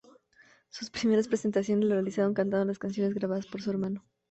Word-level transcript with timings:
Sus 0.71 0.89
primeras 0.89 1.27
presentaciones 1.27 1.87
las 1.87 1.97
realizaron 1.97 2.33
cantando 2.33 2.65
las 2.65 2.79
canciones 2.79 3.13
grabadas 3.13 3.45
por 3.45 3.61
su 3.61 3.69
hermano. 3.69 4.03